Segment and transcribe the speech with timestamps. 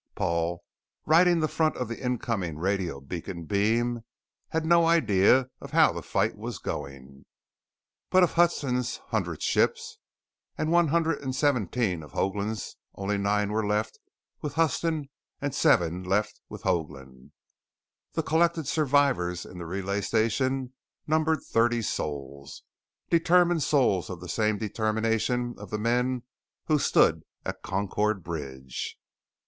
[0.15, 0.63] Paul,
[1.05, 4.01] riding the front of the incoming radio beacon beam,
[4.49, 7.23] had no idea of how the fight was going.
[8.09, 9.99] But of Huston's hundred ships
[10.57, 13.99] and one hundred and seventeen of Hoagland's only nine were left
[14.41, 15.07] with Huston
[15.39, 17.29] and seven left with Hoagland.
[18.13, 20.73] The collected survivors in the relay station
[21.05, 22.63] numbered thirty souls
[23.11, 26.23] determined souls of the same determination of the men
[26.65, 28.97] who stood at Concord Bridge.